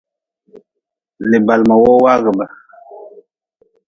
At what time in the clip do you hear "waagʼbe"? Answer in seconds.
2.03-2.45